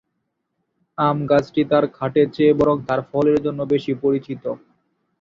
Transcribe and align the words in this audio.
আম 0.97 1.17
গাছটি 1.31 1.61
তার 1.71 1.85
কাঠের 1.97 2.27
চেয়ে 2.35 2.53
বরং 2.59 2.75
তার 2.87 3.01
ফলের 3.09 3.37
জন্য 3.45 3.59
বেশি 3.73 3.91
পরিচিত। 4.03 4.43